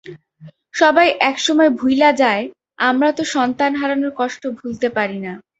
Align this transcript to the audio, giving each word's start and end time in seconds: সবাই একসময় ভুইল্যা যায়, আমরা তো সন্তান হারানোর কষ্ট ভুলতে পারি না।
সবাই 0.73 1.07
একসময় 1.21 1.71
ভুইল্যা 1.79 2.11
যায়, 2.13 2.43
আমরা 2.79 3.09
তো 3.11 3.23
সন্তান 3.35 3.71
হারানোর 3.75 4.13
কষ্ট 4.17 4.43
ভুলতে 4.59 4.87
পারি 4.89 5.19
না। 5.19 5.33